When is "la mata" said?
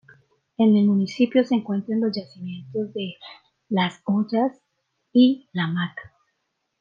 5.53-6.11